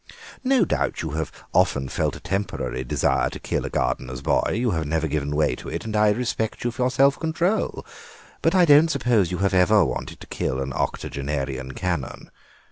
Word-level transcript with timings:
No 0.43 0.65
doubt 0.65 1.03
you 1.03 1.11
have 1.11 1.31
often 1.53 1.87
felt 1.87 2.15
a 2.15 2.19
temporary 2.19 2.83
desire 2.83 3.29
to 3.29 3.39
kill 3.39 3.65
a 3.67 3.69
gardener's 3.69 4.23
boy; 4.23 4.53
you 4.55 4.71
have 4.71 4.87
never 4.87 5.05
given 5.07 5.35
way 5.35 5.53
to 5.57 5.69
it, 5.69 5.85
and 5.85 5.95
I 5.95 6.09
respect 6.09 6.63
you 6.63 6.71
for 6.71 6.81
your 6.81 6.89
self 6.89 7.19
control. 7.19 7.85
But 8.41 8.55
I 8.55 8.65
don't 8.65 8.89
suppose 8.89 9.29
you 9.29 9.37
have 9.45 9.53
ever 9.53 9.85
wanted 9.85 10.19
to 10.21 10.25
kill 10.25 10.59
an 10.59 10.73
octogenarian 10.73 11.73
Canon. 11.73 12.31